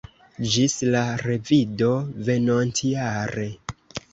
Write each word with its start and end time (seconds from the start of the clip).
Ĝis 0.53 0.77
la 0.95 1.03
revido 1.25 1.91
venontjare! 2.31 3.47